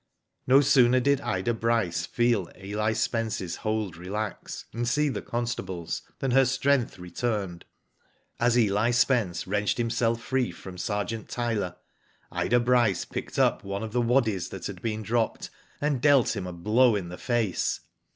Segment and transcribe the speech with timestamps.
[0.47, 6.31] No sooner did Ida Bryce feel Eli Sp^nce's hold relax, and see the constables than
[6.31, 7.65] her strength re turned.
[8.39, 11.75] As Eli Spence wrenched himself free from Digitized byGoogk 174 ^^O DID ITf Sergeant Tyler,
[12.31, 16.47] Ida Bryce picked up one of the waddies that had been dropped, and dealt him
[16.47, 17.81] a blow in the face.